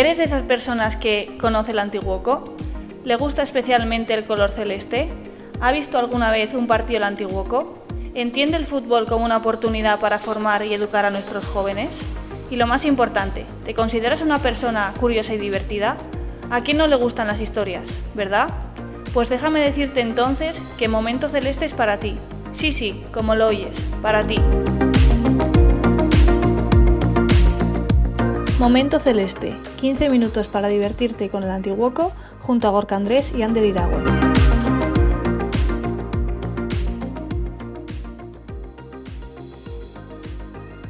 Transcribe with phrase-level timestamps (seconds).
[0.00, 2.54] ¿Eres de esas personas que conoce el Antiguoco?
[3.04, 5.10] ¿Le gusta especialmente el color celeste?
[5.60, 7.84] ¿Ha visto alguna vez un partido del Antiguoco?
[8.14, 12.00] ¿Entiende el fútbol como una oportunidad para formar y educar a nuestros jóvenes?
[12.50, 15.98] Y lo más importante, ¿te consideras una persona curiosa y divertida?
[16.50, 18.48] ¿A quién no le gustan las historias, verdad?
[19.12, 22.16] Pues déjame decirte entonces que Momento Celeste es para ti.
[22.52, 24.36] Sí, sí, como lo oyes, para ti.
[28.60, 33.64] Momento Celeste, 15 minutos para divertirte con el Antiguoco junto a Gorka Andrés y Ander
[33.64, 34.04] Iragüe.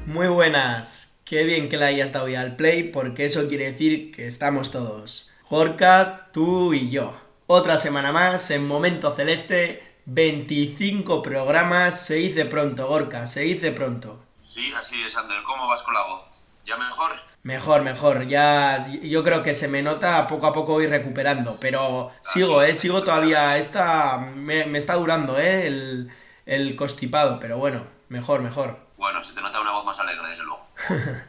[0.06, 4.10] Muy buenas, qué bien que le hayas dado ya al play porque eso quiere decir
[4.10, 5.30] que estamos todos.
[5.48, 7.14] Gorka, tú y yo.
[7.46, 14.18] Otra semana más en Momento Celeste, 25 programas, se dice pronto, Gorka, se dice pronto.
[14.42, 15.38] Sí, así es, Ander.
[15.46, 16.29] ¿Cómo vas con la voz?
[16.64, 17.12] ¿Ya mejor?
[17.42, 18.26] Mejor, mejor.
[18.28, 22.74] Ya yo creo que se me nota poco a poco ir recuperando, pero sigo, eh,
[22.74, 23.56] sigo todavía.
[23.56, 26.12] Esta me, me está durando, eh, el,
[26.44, 28.78] el constipado, pero bueno, mejor, mejor.
[28.98, 30.66] Bueno, se te nota una voz más alegre, desde luego.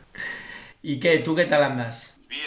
[0.81, 1.19] ¿Y qué?
[1.19, 2.17] ¿Tú qué tal andas?
[2.27, 2.43] Bien,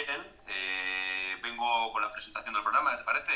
[0.47, 3.31] eh, vengo con la presentación del programa, ¿qué te parece?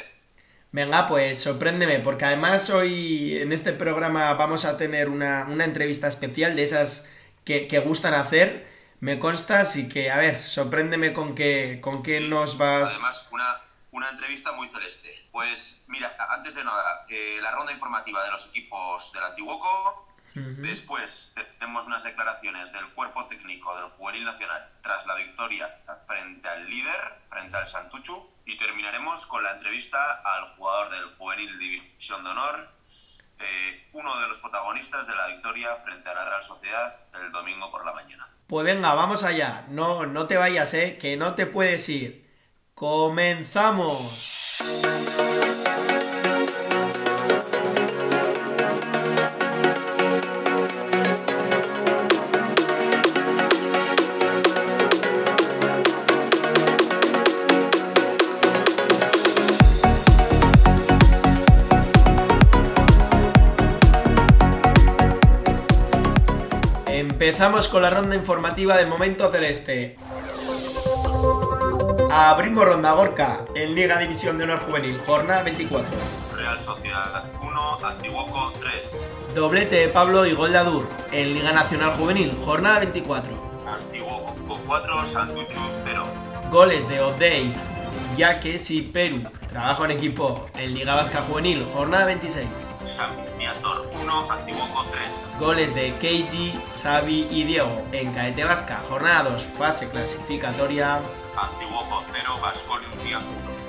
[0.71, 6.07] Venga, pues sorpréndeme, porque además hoy en este programa vamos a tener una, una entrevista
[6.07, 7.11] especial de esas
[7.43, 8.68] que, que gustan hacer
[8.99, 12.91] me consta, así que, a ver, sorpréndeme con qué, con qué nos vas...
[12.95, 13.61] Además, una,
[13.91, 15.27] una entrevista muy celeste.
[15.31, 20.05] Pues mira, antes de nada, eh, la ronda informativa de los equipos del Antiguoco.
[20.35, 25.67] Después tenemos unas declaraciones del cuerpo técnico del Juvenil Nacional tras la victoria
[26.07, 28.29] frente al líder, frente al Santuchu.
[28.45, 32.69] Y terminaremos con la entrevista al jugador del Juvenil División de Honor,
[33.39, 37.71] eh, uno de los protagonistas de la victoria frente a la Real Sociedad el domingo
[37.71, 38.27] por la mañana.
[38.47, 39.65] Pues venga, vamos allá.
[39.69, 42.27] No, no te vayas, eh, que no te puedes ir.
[42.73, 44.59] Comenzamos.
[67.29, 69.95] Empezamos con la ronda informativa de Momento Celeste.
[72.09, 75.91] Abrimos ronda Gorka en Liga División de Honor Juvenil, jornada 24.
[76.35, 79.11] Real Sociedad 1, Antiguoco 3.
[79.35, 83.31] Doblete de Pablo y gol de Adur en Liga Nacional Juvenil, jornada 24.
[83.67, 84.35] Antiguoco
[84.65, 86.07] 4, Santuchu 0.
[86.49, 87.53] Goles de Odey,
[88.17, 89.21] Yaques y Perú.
[89.49, 92.45] Trabajo en equipo en Liga Vasca Juvenil, jornada 26.
[92.85, 95.33] San Viator 1, Antiguoco 3.
[95.39, 101.01] Goles de Keiji, Xavi y Diego en Caete Vasca, jornada 2, fase clasificatoria.
[101.35, 103.19] Antiguoco 0, Vasconia 1.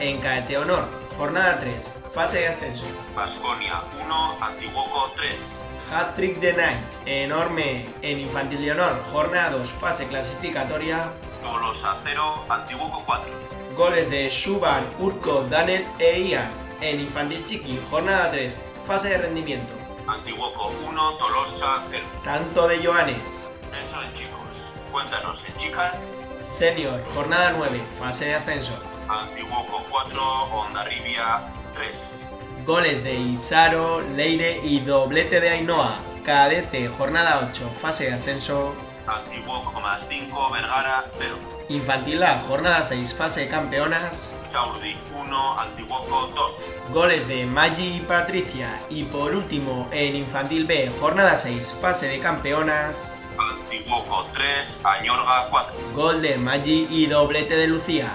[0.00, 0.86] En Caete Honor,
[1.16, 2.86] jornada 3, fase de ascenso.
[3.16, 5.60] Vasconia 1, Antiguoco 3.
[5.90, 11.10] Hat-trick de Night, enorme en Infantil de Honor, jornada 2, fase clasificatoria.
[11.42, 13.59] Tolosa 0, Antiguoco 4.
[13.80, 16.50] Goles de Shuban, Urko, Daniel e Ian
[16.82, 19.72] en Infantil Chiqui, jornada 3, fase de rendimiento.
[20.06, 22.04] Antiguoco 1, Tolosa 0.
[22.22, 23.50] Tanto de Joanes.
[23.80, 24.74] Eso en chicos.
[24.92, 26.14] Cuéntanos en chicas.
[26.44, 28.78] Senior, jornada 9, fase de ascenso.
[29.08, 32.26] Antiguoco 4, Ondarribia 3.
[32.66, 35.96] Goles de Isaro, Leire y doblete de Ainhoa.
[36.22, 38.74] Cadete, jornada 8, fase de ascenso.
[39.06, 41.59] Antiguoco más 5, Vergara 0.
[41.70, 44.36] Infantil A, jornada 6, fase de campeonas.
[44.52, 46.64] Yaurdi 1, Antiguoco 2.
[46.92, 48.80] Goles de Maggi y Patricia.
[48.90, 53.16] Y por último, en Infantil B, jornada 6, fase de campeonas.
[53.38, 55.74] Antiguoco 3, Añorga 4.
[55.94, 58.10] Gol de Maggi y doblete de Lucía.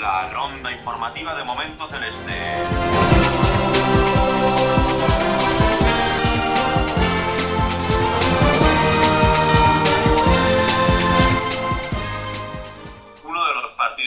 [0.00, 2.32] La ronda informativa de Momento Celeste.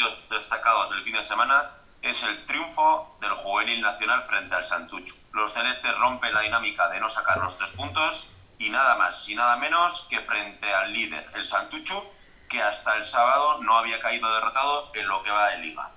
[0.05, 1.71] Partidos destacados del fin de semana
[2.01, 5.15] es el triunfo del juvenil nacional frente al Santucho.
[5.33, 9.35] Los celestes rompen la dinámica de no sacar los tres puntos y nada más y
[9.35, 12.13] nada menos que frente al líder, el Santucho,
[12.47, 15.91] que hasta el sábado no había caído derrotado en lo que va de liga.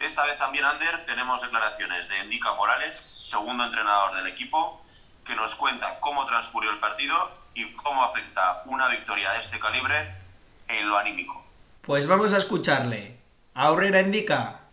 [0.00, 4.82] Esta vez también, Ander, tenemos declaraciones de Endica Morales, segundo entrenador del equipo,
[5.24, 7.14] que nos cuenta cómo transcurrió el partido
[7.54, 10.16] y cómo afecta una victoria de este calibre
[10.68, 11.44] en lo anímico.
[11.82, 13.19] Pues vamos a escucharle.
[13.52, 14.70] Aurrera Endica.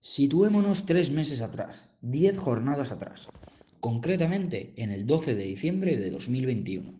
[0.00, 3.28] Situémonos tres meses atrás, diez jornadas atrás,
[3.78, 6.94] concretamente en el 12 de diciembre de 2021.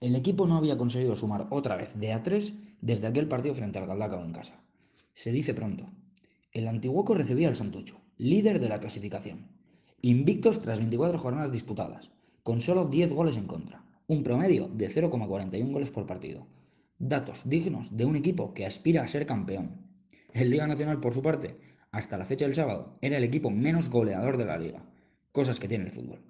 [0.00, 3.78] El equipo no había conseguido sumar otra vez de a 3 desde aquel partido frente
[3.78, 4.58] al Galdacao en casa.
[5.12, 5.90] Se dice pronto.
[6.52, 9.48] El Antiguoco recibía al Santucho, líder de la clasificación,
[10.00, 12.10] invictos tras 24 jornadas disputadas,
[12.42, 16.46] con solo 10 goles en contra, un promedio de 0,41 goles por partido.
[16.98, 19.89] Datos dignos de un equipo que aspira a ser campeón.
[20.32, 21.58] El Liga Nacional, por su parte,
[21.90, 24.82] hasta la fecha del sábado, era el equipo menos goleador de la liga,
[25.32, 26.20] cosas que tiene el fútbol.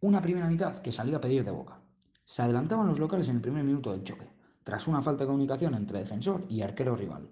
[0.00, 1.80] Una primera mitad que salió a pedir de boca.
[2.24, 4.28] Se adelantaban los locales en el primer minuto del choque,
[4.64, 7.30] tras una falta de comunicación entre defensor y arquero rival.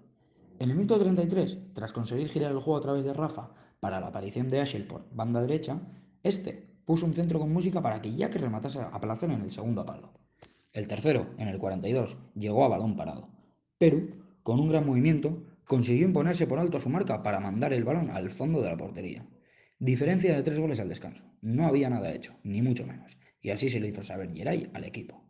[0.59, 3.51] En el minuto 33, tras conseguir girar el juego a través de Rafa
[3.81, 5.81] para la aparición de Ashel por banda derecha,
[6.23, 9.85] este puso un centro con música para que que rematase a Palazón en el segundo
[9.85, 10.13] palo.
[10.71, 13.27] El tercero, en el 42, llegó a balón parado.
[13.77, 13.99] Pero,
[14.43, 18.29] con un gran movimiento, consiguió imponerse por alto su marca para mandar el balón al
[18.29, 19.27] fondo de la portería.
[19.77, 21.25] Diferencia de tres goles al descanso.
[21.41, 23.17] No había nada hecho, ni mucho menos.
[23.41, 25.27] Y así se lo hizo saber Geray al equipo.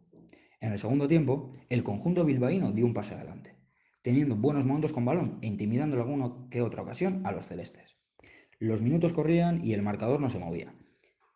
[0.61, 3.55] En el segundo tiempo, el conjunto bilbaíno dio un paso adelante
[4.05, 7.97] teniendo buenos momentos con balón e intimidando en alguna que otra ocasión a los celestes.
[8.59, 10.75] Los minutos corrían y el marcador no se movía.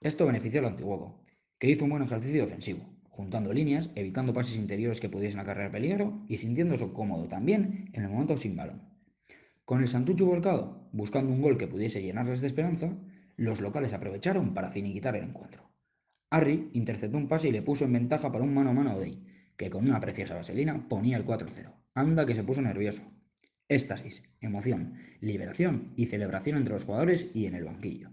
[0.02, 1.26] Esto benefició al Antiguoco,
[1.58, 2.86] que hizo un buen ejercicio ofensivo,
[3.20, 8.10] juntando líneas, evitando pases interiores que pudiesen acarrear peligro y sintiéndose cómodo también en el
[8.10, 8.80] momento sin balón.
[9.66, 12.98] Con el Santucho volcado, buscando un gol que pudiese llenarles de esperanza,
[13.36, 15.70] los locales aprovecharon para finiquitar el encuentro.
[16.30, 18.96] Harry interceptó un pase y le puso en ventaja para un mano a mano a
[18.96, 19.22] Odey,
[19.58, 21.74] que con una preciosa vaselina ponía el 4-0.
[21.96, 23.02] Anda que se puso nervioso.
[23.68, 28.12] Éxtasis, emoción, liberación y celebración entre los jugadores y en el banquillo.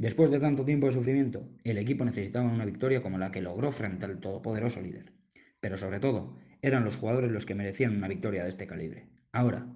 [0.00, 3.70] Después de tanto tiempo de sufrimiento, el equipo necesitaba una victoria como la que logró
[3.70, 5.12] frente al todopoderoso líder.
[5.60, 9.10] Pero sobre todo, eran los jugadores los que merecían una victoria de este calibre.
[9.30, 9.66] Ahora,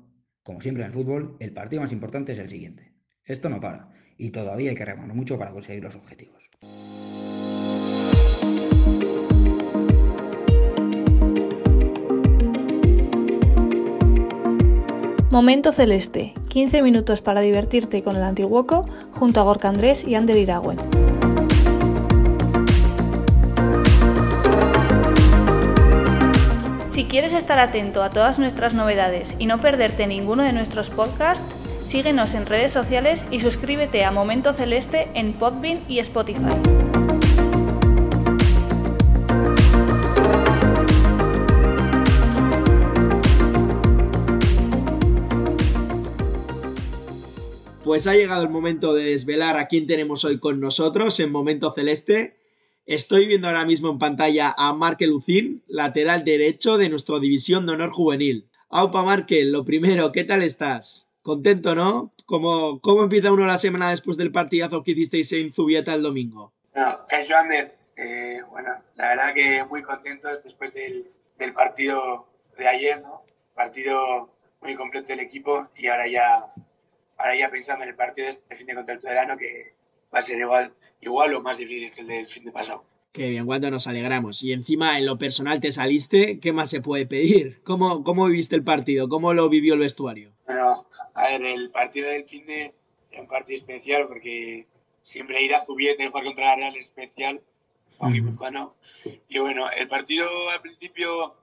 [0.43, 2.95] como siempre en el fútbol, el partido más importante es el siguiente.
[3.23, 6.49] Esto no para, y todavía hay que remar mucho para conseguir los objetivos.
[15.35, 20.37] Momento Celeste, 15 minutos para divertirte con el Antiguoco junto a Gorka Andrés y Ander
[20.37, 20.79] Iragüen.
[26.87, 31.53] Si quieres estar atento a todas nuestras novedades y no perderte ninguno de nuestros podcasts,
[31.83, 36.55] síguenos en redes sociales y suscríbete a Momento Celeste en Podbean y Spotify.
[47.95, 51.71] Pues ha llegado el momento de desvelar a quién tenemos hoy con nosotros en Momento
[51.71, 52.37] Celeste.
[52.87, 57.75] Estoy viendo ahora mismo en pantalla a Markel Lucín, lateral derecho de nuestra división de
[57.75, 58.51] honor juvenil.
[58.69, 61.15] Aupa Markel, lo primero, ¿qué tal estás?
[61.23, 62.13] ¿Contento, no?
[62.27, 66.53] ¿Cómo, cómo empieza uno la semana después del partidazo que hicisteis en Zubieta el domingo?
[66.75, 66.99] No,
[67.97, 72.27] eh, bueno, la verdad que muy contento después del, del partido
[72.59, 73.23] de ayer, ¿no?
[73.55, 74.31] Partido
[74.61, 76.53] muy completo del equipo y ahora ya
[77.17, 79.75] ahora ya pensando en el partido de este fin de contra el Tudelano, que
[80.15, 82.85] va a ser igual, igual o más difícil que el del fin de pasado.
[83.13, 84.43] Qué bien, cuando nos alegramos.
[84.43, 87.63] Y encima, en lo personal, te saliste, ¿qué más se puede pedir?
[87.63, 89.09] ¿Cómo, cómo viviste el partido?
[89.09, 90.33] ¿Cómo lo vivió el vestuario?
[90.47, 90.85] Bueno,
[91.15, 92.75] a ver, el partido del fin de
[93.13, 94.67] es un partido especial porque
[95.05, 97.41] siempre ir a Zubieta y jugar contra la Real es especial,
[98.01, 98.75] a guipuzcoano.
[99.29, 101.37] Y bueno, el partido al principio,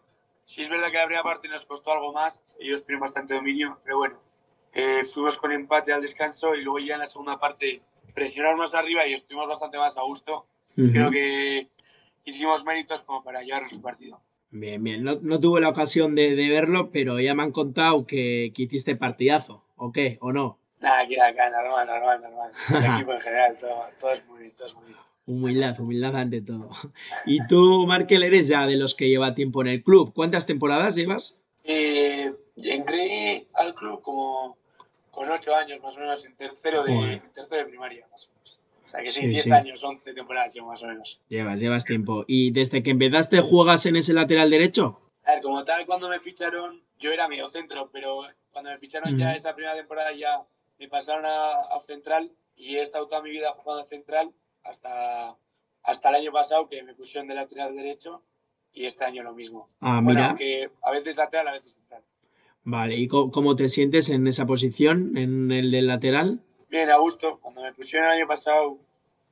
[0.45, 3.79] sí es verdad que la primera parte nos costó algo más, ellos tienen bastante dominio,
[3.83, 4.19] pero bueno,
[4.73, 7.81] eh, fuimos con empate al descanso y luego ya en la segunda parte
[8.13, 10.45] presionaron más arriba y estuvimos bastante más a gusto.
[10.75, 11.67] Creo que
[12.23, 14.21] hicimos méritos como para llevarnos el partido.
[14.49, 15.03] Bien, bien.
[15.03, 18.63] No, no tuve la ocasión de, de, verlo, pero ya me han contado que, que,
[18.63, 20.17] hiciste partidazo, ¿o qué?
[20.21, 20.59] ¿O no?
[20.81, 22.51] Nada, queda acá, normal, normal, normal.
[22.85, 26.69] El equipo en general, todo, todo es muy, todo es muy Humildad, humildad ante todo.
[27.25, 30.13] Y tú, Markel, eres ya de los que lleva tiempo en el club.
[30.13, 31.45] ¿Cuántas temporadas llevas?
[31.63, 34.57] Eh, entré al club como
[35.21, 38.59] con ocho años más o menos en tercero de, tercero de primaria, más o menos.
[38.83, 41.21] O sea que sí, 10 sí, años, 11 temporadas llevo más o menos.
[41.29, 42.25] Llevas, llevas tiempo.
[42.25, 44.99] ¿Y desde que empezaste juegas en ese lateral derecho?
[45.23, 49.15] A ver, como tal, cuando me ficharon, yo era medio centro, pero cuando me ficharon
[49.15, 49.19] mm.
[49.19, 50.41] ya esa primera temporada ya
[50.79, 55.37] me pasaron a, a, central y he estado toda mi vida jugando a central hasta,
[55.83, 58.23] hasta el año pasado que me pusieron de lateral derecho
[58.73, 59.69] y este año lo mismo.
[59.81, 60.29] Ah, bueno, mira.
[60.29, 62.01] Aunque a veces lateral, a veces central.
[62.63, 66.41] Vale, ¿y cómo te sientes en esa posición, en el del lateral?
[66.69, 67.39] Bien, a gusto.
[67.41, 68.77] Cuando me pusieron el año pasado,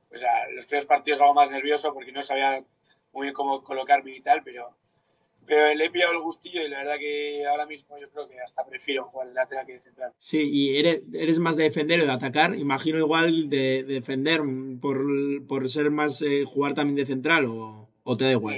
[0.08, 2.64] pues a los tres partidos algo más nervioso porque no sabía
[3.12, 4.70] muy bien cómo colocarme y tal, pero,
[5.46, 8.40] pero le he pillado el gustillo y la verdad que ahora mismo yo creo que
[8.40, 10.12] hasta prefiero jugar de lateral que de central.
[10.18, 14.42] Sí, y eres, eres más de defender o de atacar, imagino igual de, de defender
[14.80, 15.06] por,
[15.46, 18.56] por, ser más, eh, jugar también de central o, o te da igual.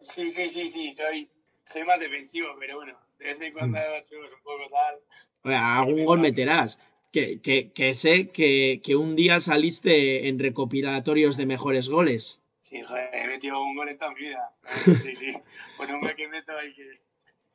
[0.00, 1.28] Sí, sí, sí, sí, sí, soy,
[1.64, 6.20] soy más defensivo, pero bueno de vez en cuando hacemos un poco tal, algún gol
[6.20, 6.78] meterás.
[7.10, 12.42] Que, que, que sé que, que, un día saliste en recopilatorios de mejores goles.
[12.60, 14.54] Sí, joder, he metido un gol en toda mi vida.
[14.84, 15.32] Sí, sí.
[15.78, 16.84] Bueno, un gol que meto ahí que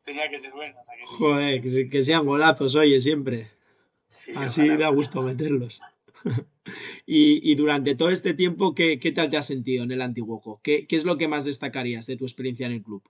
[0.04, 0.76] tenía que ser bueno.
[0.88, 3.52] Que joder, que, que, sean golazos, oye, siempre.
[4.08, 5.82] Sí, Así da gusto meterlos.
[7.06, 10.62] y, y, durante todo este tiempo, ¿qué, ¿qué, tal te has sentido en el Antiguoco?
[10.64, 13.04] ¿Qué, ¿Qué es lo que más destacarías de tu experiencia en el club?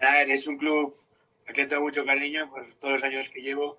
[0.00, 0.96] A ver, es un club
[1.52, 3.78] que tengo mucho cariño por todos los años que llevo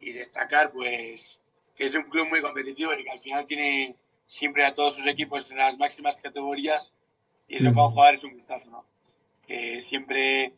[0.00, 1.40] y destacar, pues,
[1.74, 3.96] que es un club muy competitivo y que al final tiene
[4.26, 6.94] siempre a todos sus equipos en las máximas categorías
[7.48, 8.84] y eso para un jugador es un gustazo, ¿no?
[9.46, 10.54] Que siempre,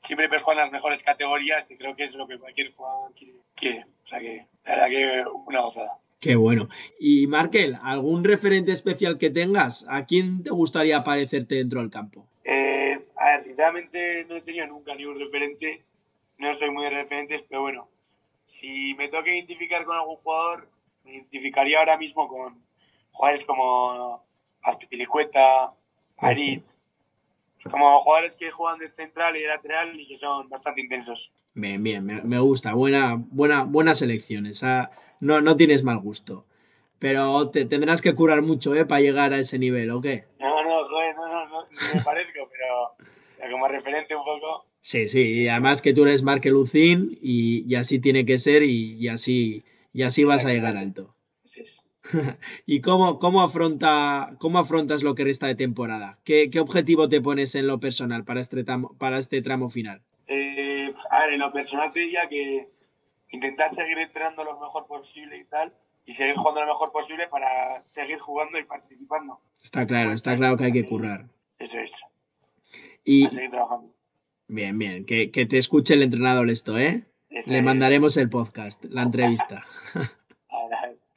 [0.00, 3.86] siempre jugar en las mejores categorías y creo que es lo que cualquier jugador quiere.
[4.04, 5.98] O sea que, la verdad que una gozada.
[6.20, 6.68] Qué bueno.
[6.98, 9.86] Y Markel, ¿algún referente especial que tengas?
[9.88, 12.26] ¿A quién te gustaría parecerte dentro del campo?
[12.44, 15.82] Eh, a ver, sinceramente no he tenido nunca ni un referente.
[16.36, 17.88] No soy muy de referentes, pero bueno,
[18.44, 20.68] si me toca identificar con algún jugador,
[21.04, 22.62] me identificaría ahora mismo con
[23.12, 24.22] jugadores como
[24.62, 25.74] Azpilicueta,
[26.18, 26.80] Aritz,
[27.70, 31.32] como jugadores que juegan de central y de lateral y que son bastante intensos.
[31.54, 32.74] Bien, bien, me, gusta.
[32.74, 34.62] Buena, buena, buenas elecciones.
[34.62, 34.90] Ah,
[35.20, 36.46] no, no tienes mal gusto.
[36.98, 38.84] Pero te tendrás que curar mucho, ¿eh?
[38.84, 40.24] Para llegar a ese nivel, ¿o qué?
[40.38, 44.66] No, no, joder, no, no, no, me parezco, pero como referente un poco.
[44.80, 48.62] Sí, sí, y además que tú eres Marque Lucín y, y, así tiene que ser
[48.62, 51.14] y, y así, y así vas a llegar alto.
[51.44, 51.80] Sí, sí.
[52.66, 56.18] ¿Y cómo, cómo, afronta, cómo afrontas lo que resta de temporada?
[56.24, 60.02] ¿Qué, ¿Qué, objetivo te pones en lo personal para este tramo, para este tramo final?
[60.32, 62.68] Eh, a ver, en lo personal te diría que
[63.30, 65.74] intentar seguir entrenando lo mejor posible y tal,
[66.06, 69.40] y seguir jugando lo mejor posible para seguir jugando y participando.
[69.60, 71.26] Está claro, está claro que hay que currar.
[71.58, 71.92] Eso es.
[73.04, 73.28] Y...
[73.28, 73.92] seguir trabajando.
[74.46, 77.06] Bien, bien, que, que te escuche el entrenador esto, ¿eh?
[77.46, 79.66] Le mandaremos el podcast, la entrevista.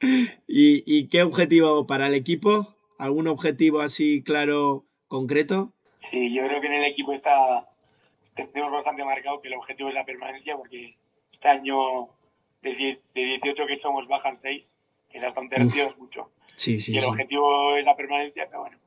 [0.00, 2.74] ¿Y, ¿Y, qué objetivo para el equipo?
[2.98, 5.72] ¿Algún objetivo así claro, concreto?
[5.98, 7.68] Sí, yo creo que en el equipo está
[8.34, 10.96] tenemos bastante marcado que el objetivo es la permanencia porque
[11.32, 12.08] este año
[12.62, 14.74] de, de 18 que somos bajan 6,
[15.08, 16.30] que es hasta un tercio, es mucho.
[16.56, 17.08] Sí, sí, y el sí.
[17.08, 18.78] objetivo es la permanencia, pero bueno,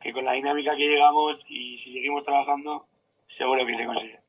[0.00, 2.86] que con la dinámica que llegamos y si seguimos trabajando,
[3.26, 4.20] seguro que se consigue.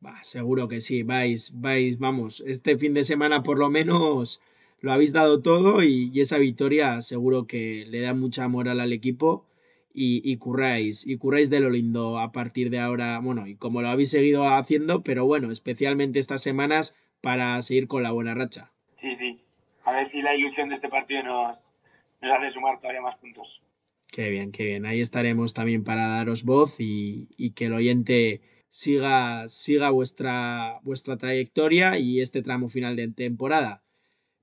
[0.00, 4.42] Bah, seguro que sí, vais, vais, vamos, este fin de semana por lo menos
[4.80, 8.92] lo habéis dado todo y, y, esa victoria seguro que le da mucha moral al
[8.92, 9.46] equipo
[9.94, 13.80] y, y, curráis, y curráis de lo lindo a partir de ahora, bueno, y como
[13.80, 18.72] lo habéis seguido haciendo, pero bueno, especialmente estas semanas para seguir con la buena racha.
[18.96, 19.40] Sí, sí,
[19.84, 21.72] a ver si la ilusión de este partido nos,
[22.20, 23.62] nos hace sumar todavía más puntos.
[24.08, 28.42] Qué bien, qué bien, ahí estaremos también para daros voz y, y que el oyente
[28.74, 33.84] siga, siga vuestra, vuestra trayectoria y este tramo final de temporada.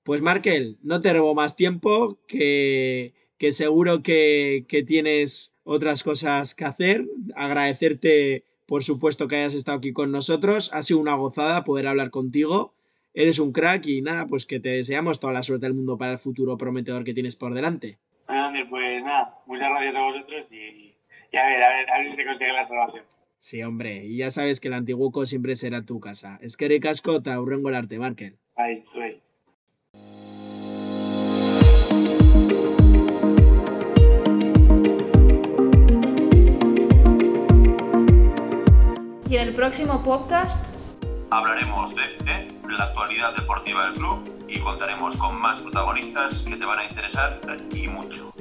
[0.03, 6.53] Pues Markel, no te robo más tiempo, que, que seguro que, que, tienes otras cosas
[6.53, 7.07] que hacer.
[7.36, 10.71] Agradecerte, por supuesto, que hayas estado aquí con nosotros.
[10.74, 12.75] Ha sido una gozada poder hablar contigo.
[13.15, 16.12] Eres un crack y nada, pues que te deseamos toda la suerte del mundo para
[16.12, 17.98] el futuro prometedor que tienes por delante.
[18.27, 20.57] Bueno, Ander, pues nada, muchas gracias a vosotros y,
[21.31, 23.05] y, a ver, a ver, a ver si se consigue la salvación.
[23.39, 26.38] Sí, hombre, y ya sabes que el Antiguoco siempre será tu casa.
[26.43, 27.39] Es que ricasco, ta
[27.74, 28.38] arte, Markel.
[28.55, 29.19] Ahí, soy.
[39.31, 40.61] Y en el próximo podcast
[41.29, 46.79] hablaremos de, la actualidad deportiva del club y contaremos con más protagonistas que te van
[46.79, 47.39] a interesar
[47.73, 48.33] y mucho.